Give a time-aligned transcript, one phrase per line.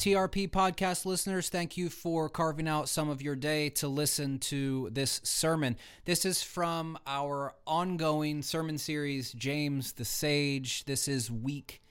[0.00, 4.88] TRP podcast listeners, thank you for carving out some of your day to listen to
[4.90, 5.76] this sermon.
[6.06, 10.86] This is from our ongoing sermon series, James the Sage.
[10.86, 11.82] This is week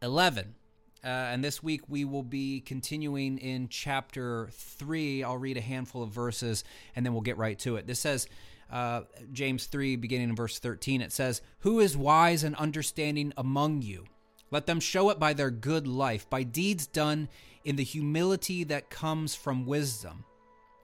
[0.00, 0.54] 11.
[1.02, 5.24] Uh, and this week we will be continuing in chapter 3.
[5.24, 6.62] I'll read a handful of verses
[6.94, 7.88] and then we'll get right to it.
[7.88, 8.28] This says,
[8.70, 9.00] uh,
[9.32, 14.04] James 3, beginning in verse 13, it says, Who is wise and understanding among you?
[14.50, 17.28] Let them show it by their good life, by deeds done
[17.64, 20.24] in the humility that comes from wisdom.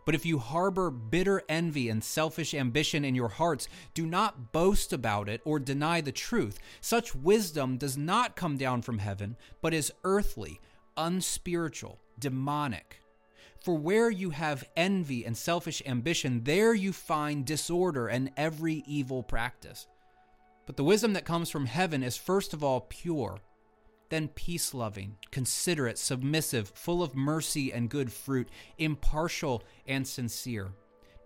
[0.05, 4.93] But if you harbor bitter envy and selfish ambition in your hearts, do not boast
[4.93, 6.59] about it or deny the truth.
[6.83, 10.61] Such wisdom does not come down from heaven, but is earthly,
[10.99, 13.01] unspiritual, demonic.
[13.63, 19.23] For where you have envy and selfish ambition, there you find disorder and every evil
[19.23, 19.87] practice.
[20.67, 23.41] But the wisdom that comes from heaven is first of all pure
[24.15, 28.49] then peace loving, considerate, submissive, full of mercy and good fruit,
[28.79, 30.71] impartial and sincere.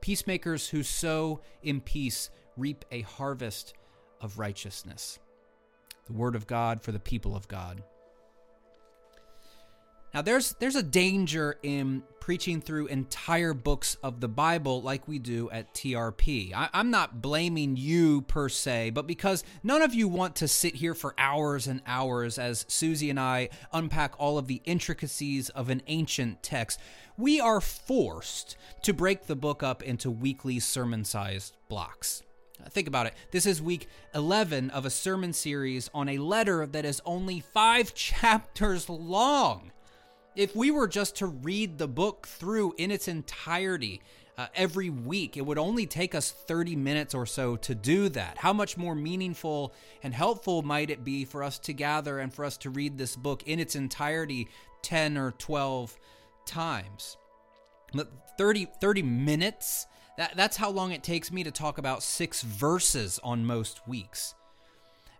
[0.00, 3.74] Peacemakers who sow in peace reap a harvest
[4.22, 5.18] of righteousness.
[6.06, 7.82] The word of God for the people of God.
[10.14, 15.18] Now there's there's a danger in preaching through entire books of the Bible like we
[15.18, 16.52] do at TRP.
[16.54, 20.74] I, am not blaming you per se, but because none of you want to sit
[20.74, 25.70] here for hours and hours as Susie and I unpack all of the intricacies of
[25.70, 26.78] an ancient text,
[27.16, 32.22] we are forced to break the book up into weekly sermon-sized blocks.
[32.68, 33.14] Think about it.
[33.30, 37.94] This is week 11 of a sermon series on a letter that is only five
[37.94, 39.70] chapters long
[40.38, 44.00] if we were just to read the book through in its entirety
[44.38, 48.38] uh, every week, it would only take us 30 minutes or so to do that.
[48.38, 52.44] How much more meaningful and helpful might it be for us to gather and for
[52.44, 54.46] us to read this book in its entirety
[54.82, 55.98] 10 or 12
[56.46, 57.16] times?
[58.38, 59.86] 30, 30 minutes?
[60.18, 64.36] That, that's how long it takes me to talk about six verses on most weeks.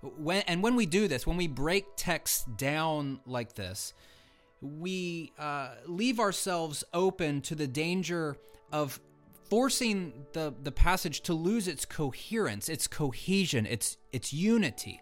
[0.01, 3.95] When, and when we do this, when we break text down like this,
[4.61, 8.37] we uh, leave ourselves open to the danger
[8.73, 9.01] of
[9.49, 15.01] forcing the, the passage to lose its coherence, its cohesion, its, its unity.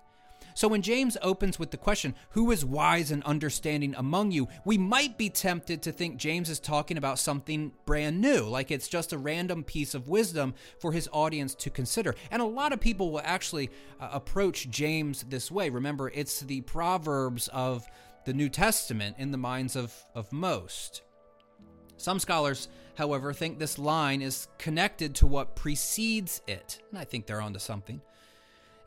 [0.54, 4.48] So when James opens with the question, Who is wise and understanding among you?
[4.64, 8.88] we might be tempted to think James is talking about something brand new, like it's
[8.88, 12.14] just a random piece of wisdom for his audience to consider.
[12.30, 13.68] And a lot of people will actually
[14.00, 15.68] uh, approach James this way.
[15.68, 17.86] Remember, it's the Proverbs of
[18.26, 21.02] the New Testament in the minds of, of most.
[21.96, 27.26] Some scholars, however, think this line is connected to what precedes it, and I think
[27.26, 28.02] they're onto something.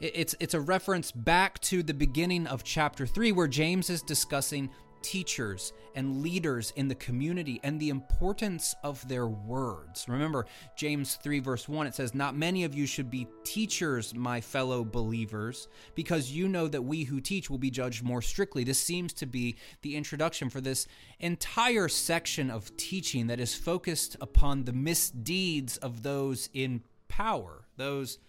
[0.01, 4.69] It's, it's a reference back to the beginning of chapter 3, where James is discussing
[5.01, 10.05] teachers and leaders in the community and the importance of their words.
[10.07, 10.45] Remember,
[10.75, 14.83] James 3, verse 1, it says, Not many of you should be teachers, my fellow
[14.83, 18.63] believers, because you know that we who teach will be judged more strictly.
[18.63, 20.87] This seems to be the introduction for this
[21.19, 28.19] entire section of teaching that is focused upon the misdeeds of those in power, those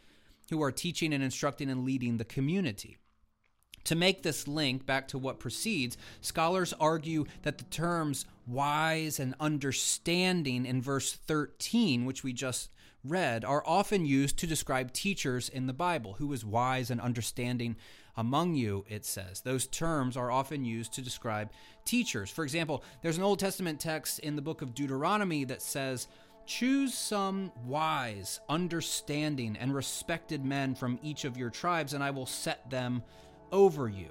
[0.50, 2.98] who are teaching and instructing and leading the community.
[3.84, 9.34] To make this link back to what precedes, scholars argue that the terms wise and
[9.40, 12.70] understanding in verse 13, which we just
[13.04, 16.14] read, are often used to describe teachers in the Bible.
[16.14, 17.76] Who is wise and understanding
[18.16, 19.40] among you, it says.
[19.40, 21.50] Those terms are often used to describe
[21.84, 22.30] teachers.
[22.30, 26.06] For example, there's an Old Testament text in the book of Deuteronomy that says,
[26.46, 32.26] Choose some wise, understanding, and respected men from each of your tribes, and I will
[32.26, 33.02] set them
[33.52, 34.08] over you.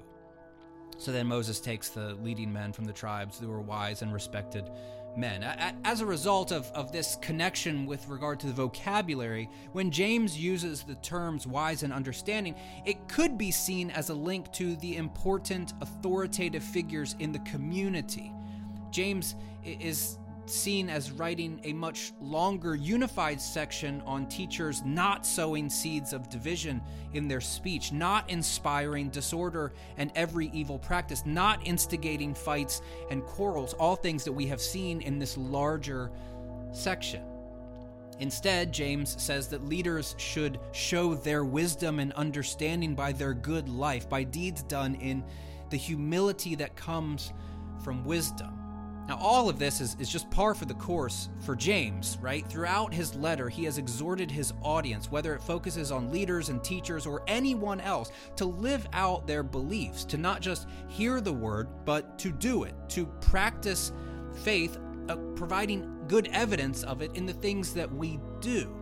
[0.98, 4.70] So then Moses takes the leading men from the tribes who were wise and respected
[5.16, 5.42] men.
[5.84, 10.82] As a result of, of this connection with regard to the vocabulary, when James uses
[10.82, 12.54] the terms wise and understanding,
[12.84, 18.32] it could be seen as a link to the important authoritative figures in the community.
[18.90, 20.18] James is
[20.50, 26.80] seen as writing a much longer unified section on teachers not sowing seeds of division
[27.12, 33.74] in their speech, not inspiring disorder and every evil practice, not instigating fights and quarrels,
[33.74, 36.10] all things that we have seen in this larger
[36.72, 37.22] section.
[38.20, 44.08] Instead, James says that leaders should show their wisdom and understanding by their good life,
[44.08, 45.24] by deeds done in
[45.70, 47.32] the humility that comes
[47.82, 48.59] from wisdom.
[49.10, 52.46] Now, all of this is, is just par for the course for James, right?
[52.46, 57.06] Throughout his letter, he has exhorted his audience, whether it focuses on leaders and teachers
[57.06, 62.20] or anyone else, to live out their beliefs, to not just hear the word, but
[62.20, 63.90] to do it, to practice
[64.44, 64.78] faith,
[65.08, 68.72] uh, providing good evidence of it in the things that we do.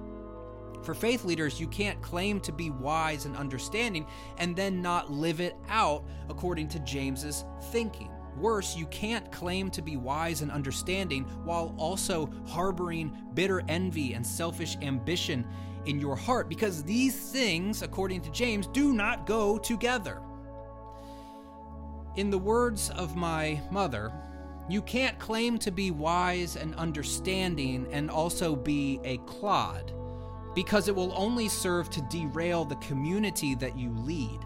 [0.83, 5.41] For faith leaders, you can't claim to be wise and understanding and then not live
[5.41, 8.11] it out according to James's thinking.
[8.39, 14.25] Worse, you can't claim to be wise and understanding while also harboring bitter envy and
[14.25, 15.45] selfish ambition
[15.87, 20.21] in your heart, because these things, according to James, do not go together.
[22.17, 24.13] In the words of my mother,
[24.69, 29.93] you can't claim to be wise and understanding and also be a clod,
[30.55, 34.41] because it will only serve to derail the community that you lead.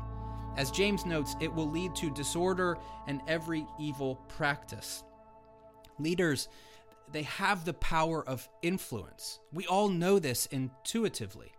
[0.56, 2.76] As James notes, it will lead to disorder
[3.06, 5.02] and every evil practice.
[5.98, 6.48] Leaders,
[7.10, 9.40] they have the power of influence.
[9.52, 11.52] We all know this intuitively.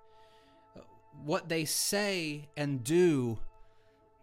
[1.23, 3.39] What they say and do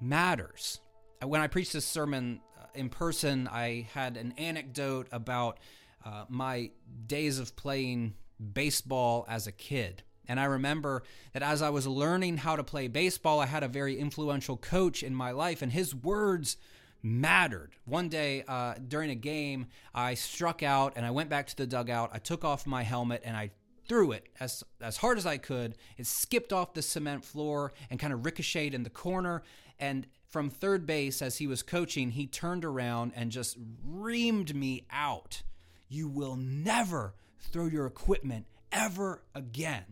[0.00, 0.80] matters.
[1.22, 5.58] When I preached this sermon uh, in person, I had an anecdote about
[6.04, 6.70] uh, my
[7.06, 8.14] days of playing
[8.52, 10.02] baseball as a kid.
[10.30, 13.68] And I remember that as I was learning how to play baseball, I had a
[13.68, 16.56] very influential coach in my life, and his words
[17.02, 17.72] mattered.
[17.84, 21.66] One day uh, during a game, I struck out and I went back to the
[21.66, 22.10] dugout.
[22.12, 23.50] I took off my helmet and I
[23.88, 25.74] threw it as as hard as I could.
[25.98, 29.42] It skipped off the cement floor and kind of ricocheted in the corner.
[29.80, 34.86] And from third base, as he was coaching, he turned around and just reamed me
[34.92, 35.42] out.
[35.88, 39.86] You will never throw your equipment ever again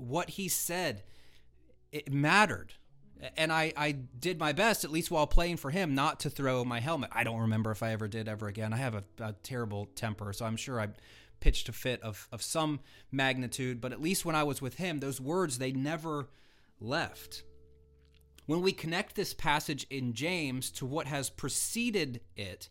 [0.00, 1.02] what he said
[1.92, 2.74] it mattered.
[3.36, 6.64] And I, I did my best at least while playing for him not to throw
[6.64, 7.10] my helmet.
[7.12, 8.72] I don't remember if i ever did ever again.
[8.72, 10.88] I have a, a terrible temper so i'm sure i
[11.40, 12.80] pitched a fit of, of some
[13.10, 13.80] magnitude.
[13.80, 16.28] But at least when i was with him those words they never
[16.80, 17.44] left.
[18.46, 22.70] When we connect this passage in james to what has preceded it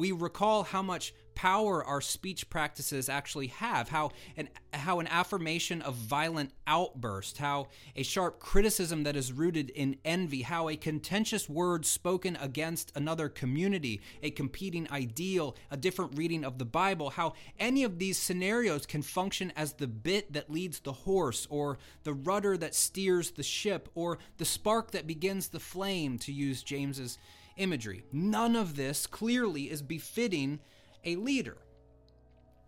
[0.00, 5.82] we recall how much power our speech practices actually have, how an, how an affirmation
[5.82, 11.50] of violent outburst, how a sharp criticism that is rooted in envy, how a contentious
[11.50, 17.34] word spoken against another community, a competing ideal, a different reading of the Bible, how
[17.58, 22.14] any of these scenarios can function as the bit that leads the horse, or the
[22.14, 27.18] rudder that steers the ship, or the spark that begins the flame, to use James's
[27.56, 28.04] imagery.
[28.12, 30.60] None of this clearly is befitting
[31.04, 31.58] a leader.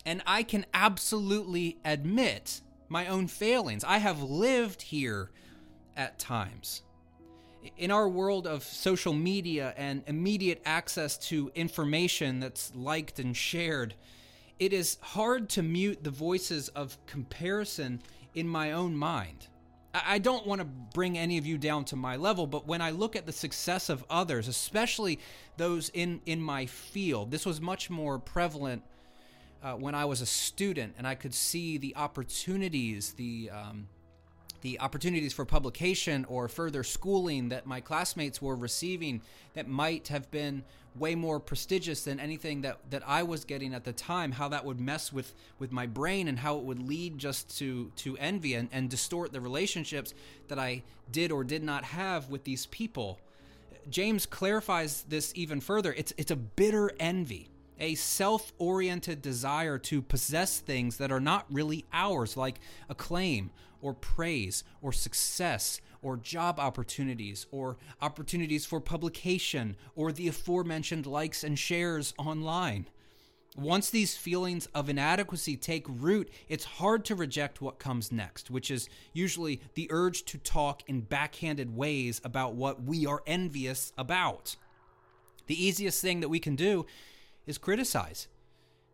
[0.05, 3.84] And I can absolutely admit my own failings.
[3.84, 5.31] I have lived here
[5.96, 6.82] at times.
[7.76, 13.94] In our world of social media and immediate access to information that's liked and shared,
[14.58, 18.02] it is hard to mute the voices of comparison
[18.35, 19.46] in my own mind.
[19.94, 22.91] I don't want to bring any of you down to my level, but when I
[22.91, 25.19] look at the success of others, especially
[25.59, 28.83] those in, in my field, this was much more prevalent
[29.62, 33.89] uh, when I was a student and I could see the opportunities, the um,
[34.62, 39.20] the opportunities for publication or further schooling that my classmates were receiving
[39.55, 40.64] that might have been
[40.97, 44.64] way more prestigious than anything that, that I was getting at the time, how that
[44.64, 48.55] would mess with, with my brain and how it would lead just to, to envy
[48.55, 50.14] and, and distort the relationships
[50.49, 53.19] that I did or did not have with these people.
[53.90, 55.92] James clarifies this even further.
[55.95, 57.49] It's, it's a bitter envy
[57.83, 63.51] a self oriented desire to possess things that are not really ours, like acclaim
[63.83, 71.43] or praise or success or job opportunities or opportunities for publication or the aforementioned likes
[71.45, 72.87] and shares online.
[73.57, 78.71] Once these feelings of inadequacy take root, it's hard to reject what comes next, which
[78.71, 84.57] is usually the urge to talk in backhanded ways about what we are envious about.
[85.49, 86.87] The easiest thing that we can do
[87.46, 88.28] is criticize,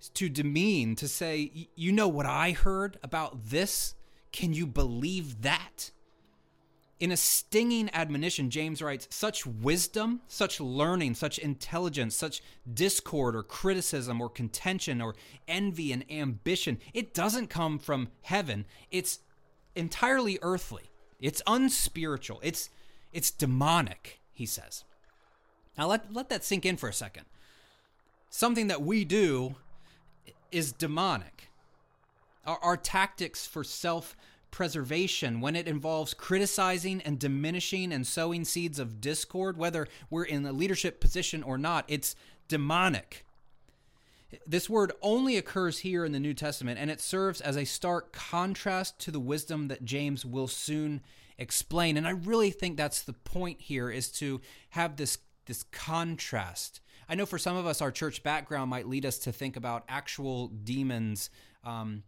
[0.00, 3.94] is to demean, to say, you know what I heard about this?
[4.32, 5.90] Can you believe that?
[7.00, 13.44] In a stinging admonition, James writes, such wisdom, such learning, such intelligence, such discord or
[13.44, 15.14] criticism or contention or
[15.46, 18.66] envy and ambition, it doesn't come from heaven.
[18.90, 19.20] It's
[19.76, 20.90] entirely earthly.
[21.20, 22.40] It's unspiritual.
[22.42, 22.70] It's
[23.12, 24.84] it's demonic, he says.
[25.76, 27.26] Now let let that sink in for a second
[28.30, 29.56] something that we do
[30.50, 31.50] is demonic.
[32.46, 34.16] Our, our tactics for self
[34.50, 40.46] preservation, when it involves criticizing and diminishing and sowing seeds of discord, whether we're in
[40.46, 42.16] a leadership position or not, it's
[42.48, 43.24] demonic.
[44.46, 48.12] This word only occurs here in the New Testament, and it serves as a stark
[48.12, 51.00] contrast to the wisdom that James will soon
[51.38, 51.96] explain.
[51.96, 56.80] And I really think that's the point here is to have this this contrast.
[57.08, 59.84] I know for some of us, our church background might lead us to think about
[59.88, 61.30] actual demons
[61.64, 62.02] um,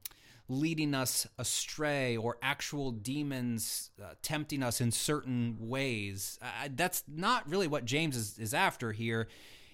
[0.48, 6.38] leading us astray or actual demons uh, tempting us in certain ways.
[6.42, 9.28] Uh, that's not really what James is, is after here.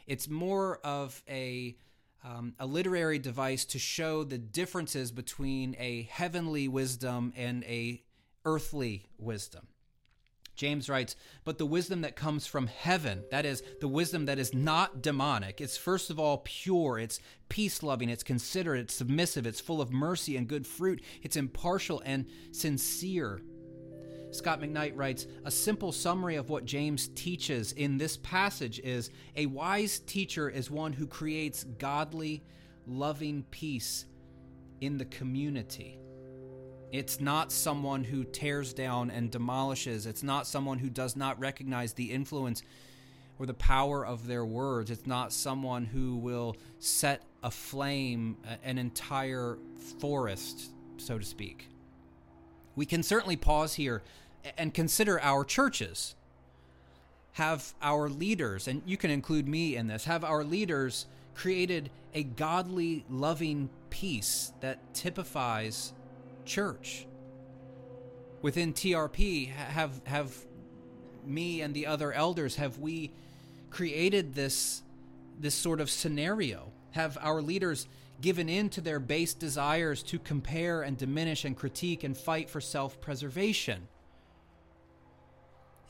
[0.06, 1.76] It's more of a
[2.22, 8.02] um, a literary device to show the differences between a heavenly wisdom and a
[8.44, 9.68] earthly wisdom.
[10.56, 14.54] James writes, But the wisdom that comes from heaven, that is, the wisdom that is
[14.54, 19.60] not demonic, it's first of all pure, it's peace loving, it's considerate, it's submissive, it's
[19.60, 23.42] full of mercy and good fruit, it's impartial and sincere.
[24.30, 29.46] Scot McKnight writes A simple summary of what James teaches in this passage is a
[29.46, 32.42] wise teacher is one who creates godly,
[32.86, 34.06] loving peace
[34.80, 35.98] in the community.
[36.92, 40.06] It's not someone who tears down and demolishes.
[40.06, 42.62] It's not someone who does not recognize the influence
[43.38, 44.90] or the power of their words.
[44.90, 49.58] It's not someone who will set aflame an entire
[49.98, 51.68] forest, so to speak.
[52.76, 54.02] We can certainly pause here
[54.56, 56.14] and consider our churches.
[57.32, 62.22] Have our leaders, and you can include me in this, have our leaders created a
[62.22, 65.92] godly, loving peace that typifies
[66.46, 67.06] church.
[68.42, 70.34] Within TRP, have have
[71.24, 73.12] me and the other elders have we
[73.70, 74.82] created this
[75.38, 76.72] this sort of scenario?
[76.92, 77.88] Have our leaders
[78.20, 82.60] given in to their base desires to compare and diminish and critique and fight for
[82.60, 83.88] self-preservation?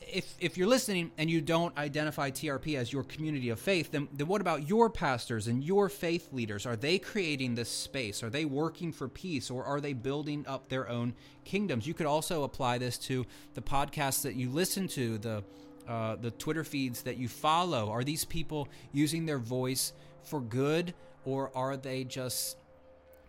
[0.01, 4.07] If if you're listening and you don't identify TRP as your community of faith, then
[4.13, 6.65] then what about your pastors and your faith leaders?
[6.65, 8.23] Are they creating this space?
[8.23, 11.13] Are they working for peace or are they building up their own
[11.43, 11.87] kingdoms?
[11.87, 15.43] You could also apply this to the podcasts that you listen to, the
[15.87, 17.89] uh, the Twitter feeds that you follow.
[17.89, 20.93] Are these people using their voice for good
[21.25, 22.57] or are they just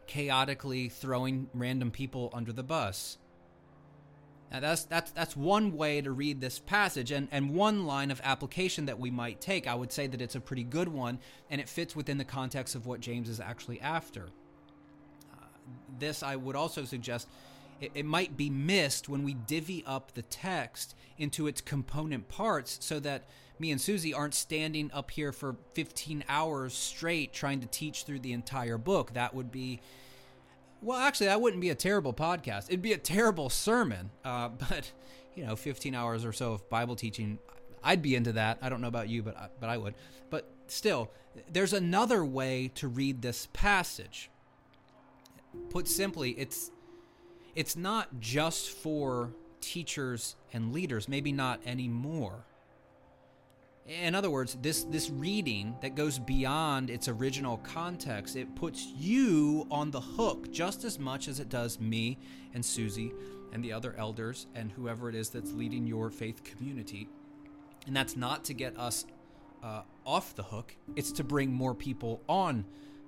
[0.07, 3.19] chaotically throwing random people under the bus?
[4.51, 8.21] Now that's that's that's one way to read this passage and, and one line of
[8.25, 9.67] application that we might take.
[9.67, 11.19] I would say that it's a pretty good one
[11.51, 14.29] and it fits within the context of what James is actually after.
[15.33, 15.45] Uh,
[15.99, 17.29] this I would also suggest
[17.81, 22.79] it, it might be missed when we divvy up the text into its component parts
[22.81, 23.29] so that
[23.59, 28.21] me and Susie aren't standing up here for 15 hours straight trying to teach through
[28.21, 29.15] the entire book.
[29.15, 29.81] That would be
[30.83, 32.67] well, actually, that wouldn't be a terrible podcast.
[32.69, 34.11] It'd be a terrible sermon.
[34.25, 34.93] Uh, but
[35.35, 37.39] you know, 15 hours or so of Bible teaching,
[37.83, 38.59] I'd be into that.
[38.61, 39.95] I don't know about you, but I, but I would.
[40.31, 41.11] But still,
[41.53, 44.31] there's another way to read this passage.
[45.71, 46.71] Put simply, it's
[47.55, 49.31] it's not just for
[49.61, 51.09] teachers and leaders.
[51.09, 52.45] Maybe not anymore.
[53.89, 59.67] In other words, this this reading that goes beyond its original context, it puts you
[59.71, 62.19] on the hook just as much as it does me
[62.53, 63.13] and Susie
[63.51, 67.09] and the other elders and whoever it is that's leading your faith community.
[67.87, 69.07] And that's not to get us
[69.63, 72.67] uh, off the hook; it's to bring more people on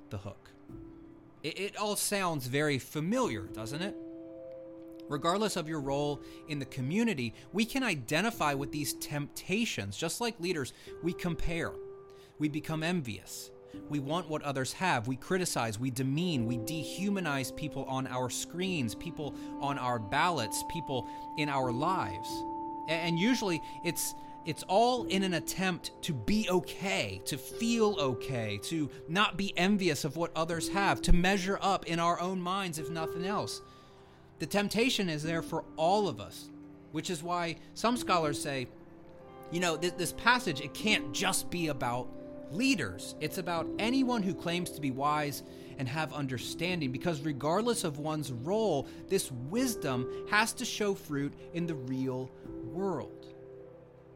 [0.08, 0.50] the hook.
[1.42, 3.94] It, it all sounds very familiar, doesn't it?
[5.10, 9.98] Regardless of your role in the community, we can identify with these temptations.
[9.98, 11.72] Just like leaders, we compare,
[12.38, 13.50] we become envious.
[13.88, 15.06] We want what others have.
[15.06, 21.08] We criticize, we demean, we dehumanize people on our screens, people on our ballots, people
[21.36, 22.28] in our lives.
[22.88, 24.14] And usually it's
[24.46, 30.04] it's all in an attempt to be okay, to feel okay, to not be envious
[30.04, 33.60] of what others have, to measure up in our own minds if nothing else.
[34.40, 36.48] The temptation is there for all of us,
[36.92, 38.66] which is why some scholars say,
[39.52, 42.08] you know, th- this passage, it can't just be about
[42.50, 43.14] leaders.
[43.20, 45.42] It's about anyone who claims to be wise
[45.78, 51.66] and have understanding, because regardless of one's role, this wisdom has to show fruit in
[51.66, 52.30] the real
[52.64, 53.26] world.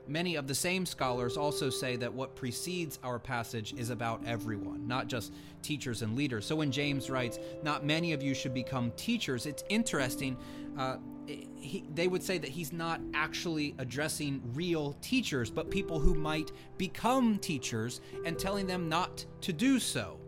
[0.06, 4.86] Many of the same scholars also say that what precedes our passage is about everyone,
[4.86, 5.32] not just
[5.62, 6.44] teachers and leaders.
[6.44, 10.36] So when James writes, Not many of you should become teachers, it's interesting.
[10.78, 10.96] Uh,
[11.26, 16.52] he, they would say that he's not actually addressing real teachers, but people who might
[16.76, 20.18] become teachers and telling them not to do so.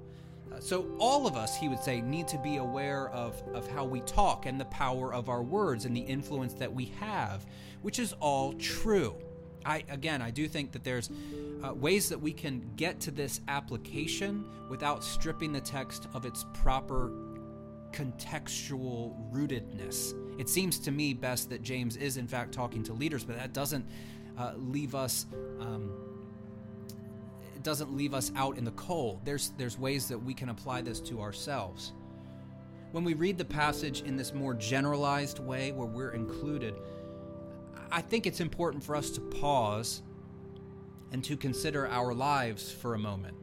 [0.51, 3.85] Uh, so, all of us, he would say, need to be aware of, of how
[3.85, 7.45] we talk and the power of our words and the influence that we have,
[7.83, 9.15] which is all true.
[9.67, 11.11] I again, I do think that there's
[11.63, 16.47] uh, ways that we can get to this application without stripping the text of its
[16.55, 17.11] proper
[17.91, 20.15] contextual rootedness.
[20.39, 23.53] It seems to me best that James is in fact talking to leaders, but that
[23.53, 23.85] doesn't
[24.39, 25.27] uh, leave us.
[25.61, 25.91] Um,
[27.55, 29.21] it doesn't leave us out in the cold.
[29.25, 31.93] There's there's ways that we can apply this to ourselves.
[32.93, 36.77] When we read the passage in this more generalized way, where we're included,
[37.97, 40.03] I think it's important for us to pause
[41.13, 43.35] and to consider our lives for a moment.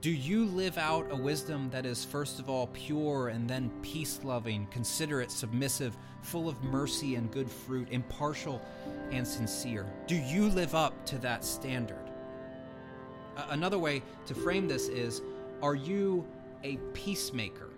[0.00, 4.20] Do you live out a wisdom that is, first of all, pure and then peace
[4.22, 8.62] loving, considerate, submissive, full of mercy and good fruit, impartial
[9.10, 9.84] and sincere?
[10.06, 12.12] Do you live up to that standard?
[13.48, 15.20] Another way to frame this is
[15.62, 16.24] Are you
[16.62, 17.70] a peacemaker?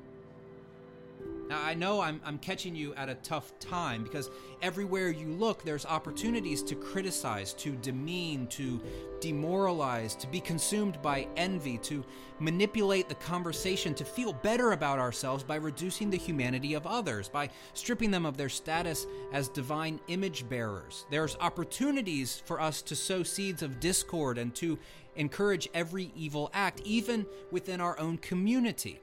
[1.48, 4.30] Now, I know I'm, I'm catching you at a tough time because
[4.62, 8.82] everywhere you look, there's opportunities to criticize, to demean, to
[9.20, 12.04] demoralize, to be consumed by envy, to
[12.40, 17.48] manipulate the conversation, to feel better about ourselves by reducing the humanity of others, by
[17.74, 21.06] stripping them of their status as divine image bearers.
[21.10, 24.78] There's opportunities for us to sow seeds of discord and to
[25.14, 29.00] encourage every evil act, even within our own community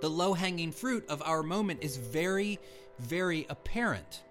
[0.00, 2.58] the low hanging fruit of our moment is very,
[2.98, 4.22] very apparent.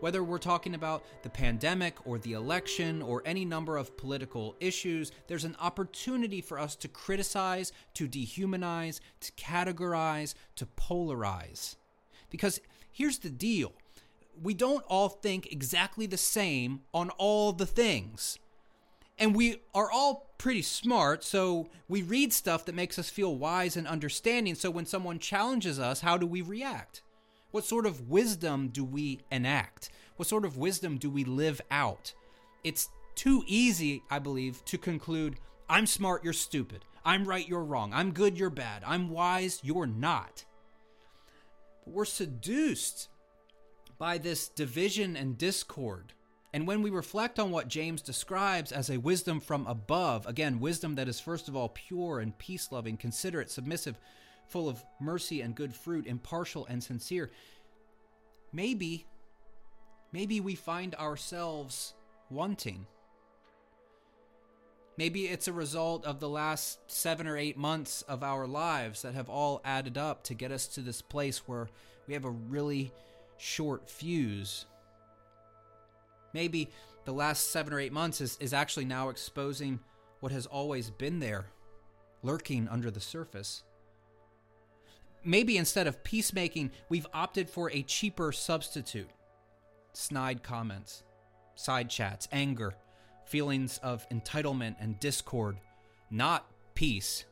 [0.00, 5.10] Whether we're talking about the pandemic or the election or any number of political issues,
[5.26, 11.76] there's an opportunity for us to criticize, to dehumanize, to categorize, to polarize.
[12.28, 12.60] Because
[12.92, 13.72] here's the deal
[14.42, 18.38] we don't all think exactly the same on all the things.
[19.18, 23.76] And we are all pretty smart, so we read stuff that makes us feel wise
[23.76, 24.54] and understanding.
[24.54, 27.02] So when someone challenges us, how do we react?
[27.50, 29.90] What sort of wisdom do we enact?
[30.16, 32.12] What sort of wisdom do we live out?
[32.64, 35.36] It's too easy, I believe, to conclude
[35.68, 36.84] I'm smart, you're stupid.
[37.04, 37.92] I'm right, you're wrong.
[37.92, 38.82] I'm good, you're bad.
[38.86, 40.44] I'm wise, you're not.
[41.84, 43.08] But we're seduced
[43.98, 46.12] by this division and discord
[46.56, 50.94] and when we reflect on what James describes as a wisdom from above, again, wisdom
[50.94, 53.98] that is first of all pure and peace loving, considerate, submissive,
[54.48, 57.30] full of mercy and good fruit, impartial and sincere,
[58.54, 59.04] maybe,
[60.12, 61.92] maybe we find ourselves
[62.30, 62.86] wanting.
[64.96, 69.12] Maybe it's a result of the last seven or eight months of our lives that
[69.12, 71.68] have all added up to get us to this place where
[72.06, 72.94] we have a really
[73.36, 74.64] short fuse
[76.36, 76.68] maybe
[77.06, 79.80] the last seven or eight months is, is actually now exposing
[80.20, 81.46] what has always been there,
[82.22, 83.62] lurking under the surface.
[85.24, 89.08] Maybe instead of peacemaking, we've opted for a cheaper substitute
[89.92, 91.04] snide comments,
[91.54, 92.74] side chats, anger,
[93.24, 95.56] feelings of entitlement and discord,
[96.10, 97.24] not peace.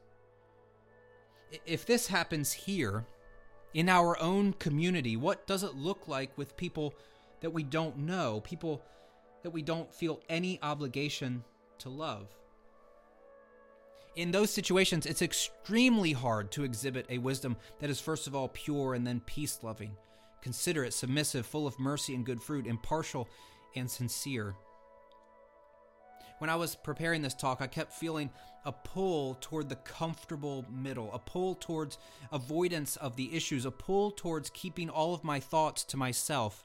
[1.66, 3.04] If this happens here,
[3.74, 6.94] in our own community, what does it look like with people
[7.40, 8.82] that we don't know, people
[9.44, 11.44] that we don't feel any obligation
[11.78, 12.34] to love.
[14.16, 18.48] In those situations, it's extremely hard to exhibit a wisdom that is first of all
[18.48, 19.90] pure and then peace loving,
[20.40, 23.28] considerate, submissive, full of mercy and good fruit, impartial
[23.76, 24.54] and sincere.
[26.38, 28.30] When I was preparing this talk, I kept feeling
[28.64, 31.98] a pull toward the comfortable middle, a pull towards
[32.32, 36.64] avoidance of the issues, a pull towards keeping all of my thoughts to myself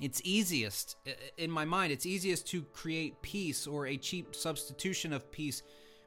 [0.00, 0.96] it's easiest
[1.38, 5.62] in my mind it's easiest to create peace or a cheap substitution of peace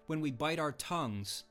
[0.08, 1.43] when we bite our tongues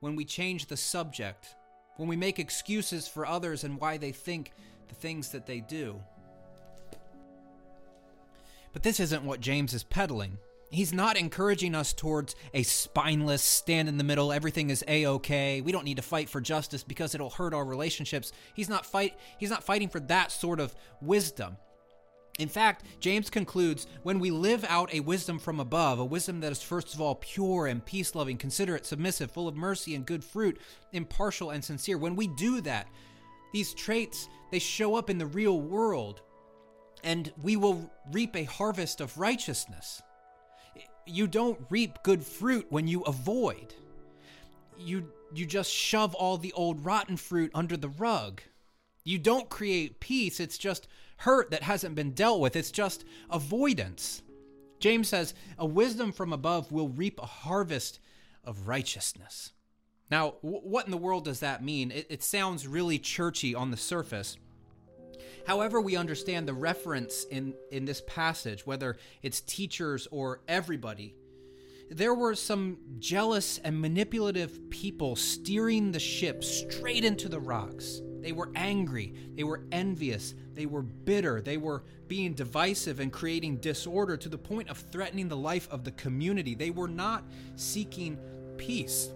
[0.00, 1.54] when we change the subject
[1.96, 4.52] when we make excuses for others and why they think
[4.88, 6.00] the things that they do.
[8.72, 10.38] But this isn't what james is peddling
[10.74, 15.60] He's not encouraging us towards a spineless, stand in the middle, everything is a-okay.
[15.60, 18.32] We don't need to fight for justice because it'll hurt our relationships.
[18.54, 21.56] He's not fight he's not fighting for that sort of wisdom.
[22.40, 26.50] In fact, James concludes when we live out a wisdom from above, a wisdom that
[26.50, 30.24] is first of all pure and peace loving, considerate, submissive, full of mercy and good
[30.24, 30.58] fruit,
[30.92, 32.88] impartial and sincere, when we do that,
[33.52, 36.22] these traits, they show up in the real world
[37.04, 40.02] and we will reap a harvest of righteousness
[41.06, 43.74] you don't reap good fruit when you avoid.
[44.78, 48.40] You you just shove all the old rotten fruit under the rug.
[49.04, 50.88] You don't create peace, it's just
[51.18, 52.56] hurt that hasn't been dealt with.
[52.56, 54.22] It's just avoidance.
[54.80, 58.00] James says, "A wisdom from above will reap a harvest
[58.42, 59.52] of righteousness."
[60.10, 61.90] Now, w- what in the world does that mean?
[61.90, 64.36] It, it sounds really churchy on the surface.
[65.46, 71.14] However, we understand the reference in, in this passage, whether it's teachers or everybody,
[71.90, 78.00] there were some jealous and manipulative people steering the ship straight into the rocks.
[78.20, 83.58] They were angry, they were envious, they were bitter, they were being divisive and creating
[83.58, 86.54] disorder to the point of threatening the life of the community.
[86.54, 87.24] They were not
[87.56, 88.18] seeking
[88.56, 89.10] peace.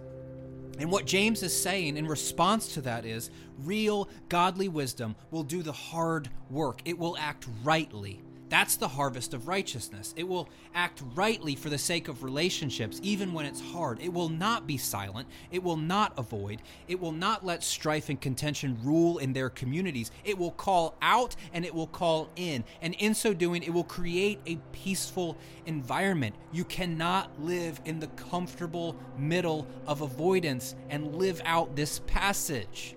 [0.79, 5.61] And what James is saying in response to that is real godly wisdom will do
[5.61, 8.21] the hard work, it will act rightly.
[8.49, 10.13] That's the harvest of righteousness.
[10.17, 13.99] It will act rightly for the sake of relationships, even when it's hard.
[14.01, 15.27] It will not be silent.
[15.51, 16.63] It will not avoid.
[16.87, 20.09] It will not let strife and contention rule in their communities.
[20.23, 22.63] It will call out and it will call in.
[22.81, 26.35] And in so doing, it will create a peaceful environment.
[26.51, 32.95] You cannot live in the comfortable middle of avoidance and live out this passage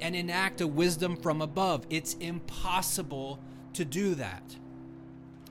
[0.00, 1.84] and enact a wisdom from above.
[1.90, 3.40] It's impossible
[3.72, 4.56] to do that.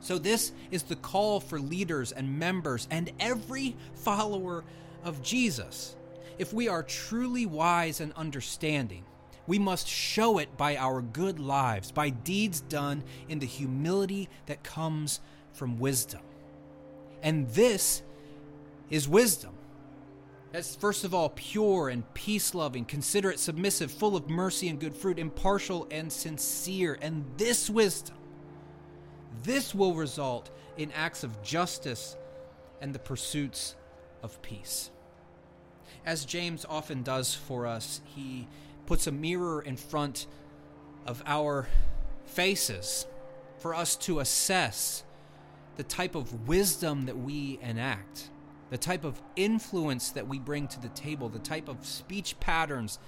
[0.07, 4.63] So, this is the call for leaders and members and every follower
[5.03, 5.97] of Jesus.
[6.39, 9.03] If we are truly wise and understanding,
[9.47, 14.63] we must show it by our good lives, by deeds done in the humility that
[14.63, 15.19] comes
[15.51, 16.21] from wisdom.
[17.21, 18.01] And this
[18.89, 19.55] is wisdom.
[20.53, 24.95] As first of all, pure and peace loving, considerate, submissive, full of mercy and good
[24.95, 26.97] fruit, impartial and sincere.
[27.01, 28.15] And this wisdom
[29.43, 32.15] this will result in acts of justice
[32.81, 33.75] and the pursuits
[34.23, 34.91] of peace.
[36.05, 38.47] As James often does for us, he
[38.85, 40.27] puts a mirror in front
[41.05, 41.67] of our
[42.25, 43.05] faces
[43.57, 45.03] for us to assess
[45.75, 48.29] the type of wisdom that we enact,
[48.69, 52.99] the type of influence that we bring to the table, the type of speech patterns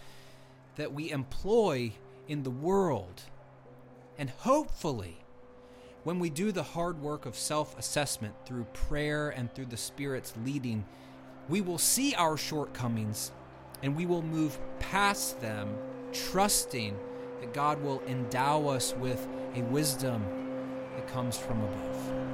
[0.76, 1.92] that we employ
[2.28, 3.24] in the world.
[4.18, 5.18] And hopefully,
[6.10, 10.34] when we do the hard work of self assessment through prayer and through the Spirit's
[10.43, 10.84] leading,
[11.48, 13.32] we will see our shortcomings
[13.84, 15.69] and we will move past them,
[16.12, 16.98] trusting
[17.41, 20.26] that God will endow us with a wisdom
[20.95, 22.29] that comes from above.